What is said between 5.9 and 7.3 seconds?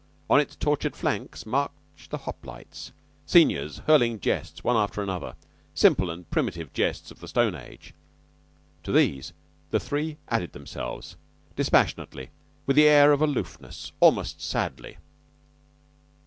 and primitive jests of the